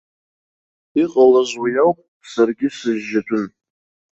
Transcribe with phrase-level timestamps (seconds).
[1.01, 1.99] Иҟалаз уи ауп,
[2.31, 3.45] саргьы сыжьжьатәын.